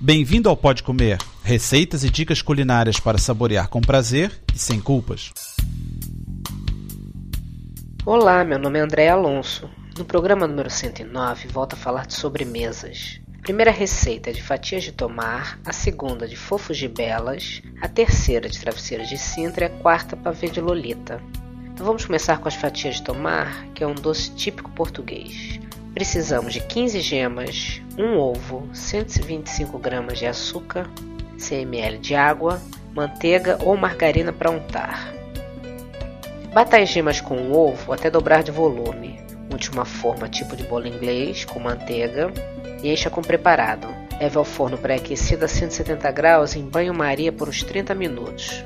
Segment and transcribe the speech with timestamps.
[0.00, 5.32] Bem-vindo ao Pode Comer, receitas e dicas culinárias para saborear com prazer e sem culpas.
[8.06, 9.68] Olá, meu nome é André Alonso.
[9.98, 13.20] No programa número 109, volto a falar de sobremesas.
[13.40, 17.88] A primeira receita é de fatias de tomar, a segunda de fofos de belas, a
[17.88, 21.20] terceira de travesseiros de Sintra e a quarta pavê de Lolita.
[21.72, 25.58] Então vamos começar com as fatias de tomar, que é um doce típico português.
[25.98, 30.88] Precisamos de 15 gemas, um ovo, 125 gramas de açúcar,
[31.36, 32.62] 100 ml de água,
[32.94, 35.12] manteiga ou margarina para untar.
[36.54, 39.18] Bata as gemas com o ovo até dobrar de volume.
[39.52, 42.30] Unte uma forma tipo de bolo inglês com manteiga
[42.80, 43.88] e encha com preparado.
[44.20, 48.64] Leve ao forno pré-aquecido a 170 graus em banho-maria por uns 30 minutos.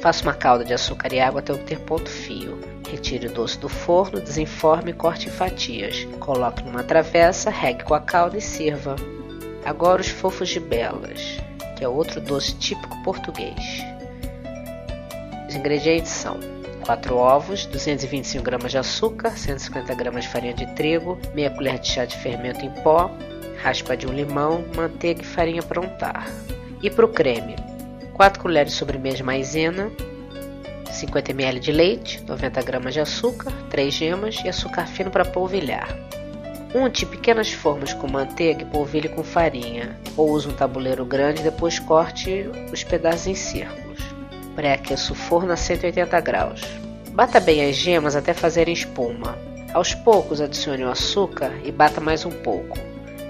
[0.00, 2.73] Faça uma calda de açúcar e água até obter ponto fio.
[2.90, 6.04] Retire o doce do forno, desenforme e corte em fatias.
[6.20, 8.96] Coloque numa travessa, regue com a calda e sirva.
[9.64, 11.38] Agora os fofos de belas,
[11.76, 13.82] que é outro doce típico português.
[15.48, 16.38] Os ingredientes são
[16.84, 21.88] 4 ovos, 225 gramas de açúcar, 150 gramas de farinha de trigo, meia colher de
[21.88, 23.10] chá de fermento em pó,
[23.62, 26.26] raspa de um limão, manteiga e farinha para untar.
[26.82, 27.56] E para o creme,
[28.12, 29.90] 4 colheres de sobremesa de maisena,
[30.94, 35.88] 50 ml de leite, 90 gramas de açúcar, 3 gemas e açúcar fino para polvilhar.
[36.74, 41.44] Unte pequenas formas com manteiga e polvilhe com farinha, ou use um tabuleiro grande e
[41.44, 44.00] depois corte os pedaços em círculos.
[44.56, 46.62] Pré-aqueça o forno a 180 graus.
[47.10, 49.38] Bata bem as gemas até fazerem espuma.
[49.72, 52.76] Aos poucos adicione o açúcar e bata mais um pouco.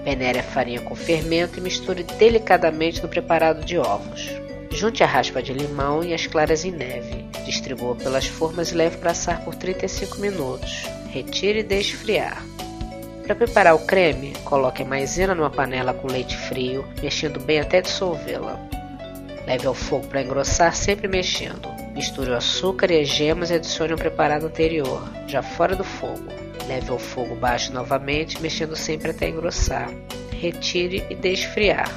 [0.03, 4.29] Peneire a farinha com fermento e misture delicadamente no preparado de ovos.
[4.71, 7.24] Junte a raspa de limão e as claras em neve.
[7.45, 10.83] Distribua pelas formas e leve para assar por 35 minutos.
[11.09, 12.43] Retire e deixe esfriar.
[13.23, 17.81] Para preparar o creme, coloque a maisena numa panela com leite frio, mexendo bem até
[17.81, 18.59] dissolvê-la.
[19.47, 21.69] Leve ao fogo para engrossar, sempre mexendo.
[21.93, 26.25] Misture o açúcar e as gemas e adicione o preparado anterior, já fora do fogo.
[26.67, 29.89] Leve ao fogo baixo novamente, mexendo sempre até engrossar.
[30.31, 31.89] Retire e deixe esfriar.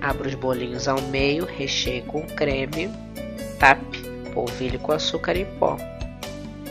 [0.00, 2.90] Abra os bolinhos ao meio, recheie com creme,
[3.58, 4.01] tape,
[4.32, 5.76] polvilhe com açúcar em pó.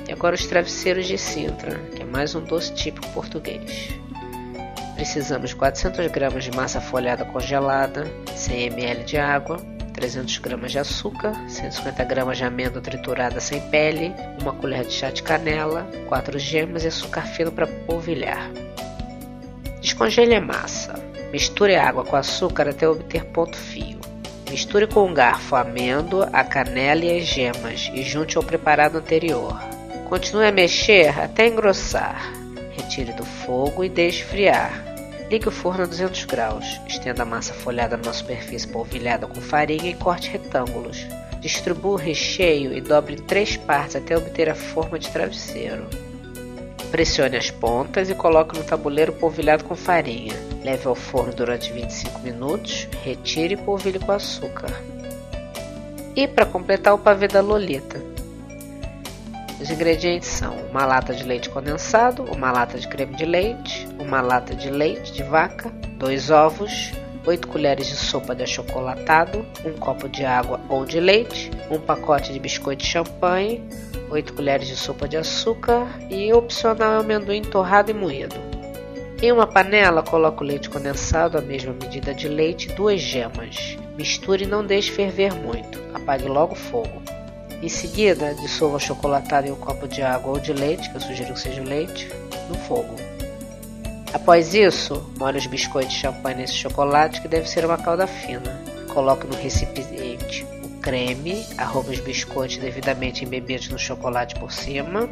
[0.07, 3.89] E agora os travesseiros de Sintra, que é mais um doce típico português.
[4.95, 8.05] Precisamos de 400 gramas de massa folhada congelada,
[8.35, 9.57] 100 ml de água,
[9.93, 15.09] 300 gramas de açúcar, 150 gramas de amêndoa triturada sem pele, uma colher de chá
[15.09, 18.51] de canela, 4 gemas e açúcar fino para polvilhar.
[19.81, 20.93] Descongele a massa.
[21.31, 24.00] Misture a água com açúcar até obter ponto fio.
[24.51, 29.57] Misture com um garfo amêndoa, a canela e as gemas e junte ao preparado anterior.
[30.09, 32.33] Continue a mexer até engrossar.
[32.75, 34.83] Retire do fogo e deixe esfriar.
[35.29, 36.65] Ligue o forno a 200 graus.
[36.85, 41.07] Estenda a massa folhada numa superfície polvilhada com farinha e corte retângulos.
[41.39, 45.87] Distribua o recheio e dobre em três partes até obter a forma de travesseiro.
[46.91, 50.50] Pressione as pontas e coloque no tabuleiro polvilhado com farinha.
[50.63, 54.71] Leve ao forno durante 25 minutos, retire e polvilhe com açúcar.
[56.15, 58.01] E para completar o pavê da Lolita.
[59.59, 64.21] Os ingredientes são uma lata de leite condensado, uma lata de creme de leite, uma
[64.21, 66.91] lata de leite de vaca, dois ovos,
[67.25, 72.33] 8 colheres de sopa de achocolatado, um copo de água ou de leite, um pacote
[72.33, 73.63] de biscoito de champanhe,
[74.09, 78.60] 8 colheres de sopa de açúcar e opcional amendoim torrado e moído.
[79.21, 83.77] Em uma panela, coloque o leite condensado, a mesma medida de leite e duas gemas.
[83.95, 85.79] Misture e não deixe ferver muito.
[85.93, 87.03] Apague logo o fogo.
[87.61, 91.01] Em seguida, dissolva o chocolatado em um copo de água ou de leite, que eu
[91.01, 92.09] sugiro que seja leite,
[92.49, 92.95] no fogo.
[94.11, 98.59] Após isso, molhe os biscoitos de champanhe nesse chocolate, que deve ser uma calda fina.
[98.91, 100.47] Coloque no recipiente
[100.81, 105.07] creme, arrume os biscoitos devidamente embebidos no chocolate por cima.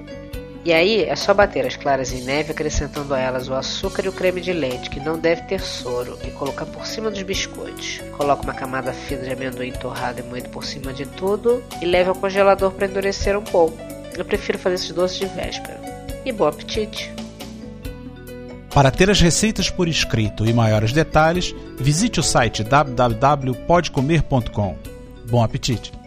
[0.65, 4.09] E aí é só bater as claras em neve, acrescentando a elas o açúcar e
[4.09, 8.01] o creme de leite, que não deve ter soro, e colocar por cima dos biscoitos.
[8.17, 12.09] Coloque uma camada fina de amendoim torrado e moído por cima de tudo e leve
[12.09, 13.77] ao congelador para endurecer um pouco.
[14.17, 15.79] Eu prefiro fazer esses doces de véspera.
[16.25, 17.09] E bom apetite!
[18.73, 24.77] Para ter as receitas por escrito e maiores detalhes, visite o site www.podcomer.com.
[25.25, 25.98] Bom apetite!